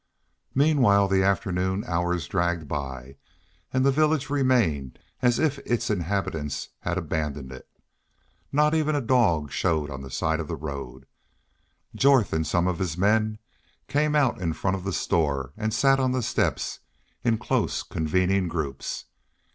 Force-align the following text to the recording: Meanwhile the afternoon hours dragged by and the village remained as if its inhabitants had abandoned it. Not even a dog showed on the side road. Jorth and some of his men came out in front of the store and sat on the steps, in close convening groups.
Meanwhile 0.55 1.09
the 1.09 1.21
afternoon 1.23 1.83
hours 1.85 2.27
dragged 2.27 2.67
by 2.67 3.17
and 3.71 3.85
the 3.85 3.91
village 3.91 4.31
remained 4.31 4.97
as 5.21 5.37
if 5.37 5.59
its 5.59 5.91
inhabitants 5.91 6.69
had 6.79 6.97
abandoned 6.97 7.51
it. 7.51 7.67
Not 8.51 8.73
even 8.73 8.95
a 8.95 8.99
dog 9.01 9.51
showed 9.51 9.91
on 9.91 10.01
the 10.01 10.09
side 10.09 10.39
road. 10.39 11.05
Jorth 11.95 12.33
and 12.33 12.47
some 12.47 12.65
of 12.65 12.79
his 12.79 12.97
men 12.97 13.37
came 13.87 14.15
out 14.15 14.41
in 14.41 14.53
front 14.53 14.75
of 14.75 14.85
the 14.85 14.93
store 14.93 15.53
and 15.55 15.71
sat 15.71 15.99
on 15.99 16.13
the 16.13 16.23
steps, 16.23 16.79
in 17.23 17.37
close 17.37 17.83
convening 17.83 18.47
groups. 18.47 19.05